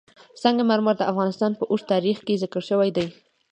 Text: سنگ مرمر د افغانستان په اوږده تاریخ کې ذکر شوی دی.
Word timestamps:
سنگ 0.41 0.57
مرمر 0.69 0.95
د 0.97 1.03
افغانستان 1.11 1.51
په 1.55 1.63
اوږده 1.71 1.89
تاریخ 1.93 2.17
کې 2.25 2.39
ذکر 2.43 2.61
شوی 2.69 2.89
دی. 2.95 3.07